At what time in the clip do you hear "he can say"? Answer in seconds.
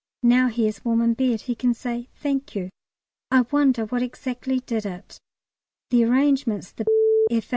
1.41-2.09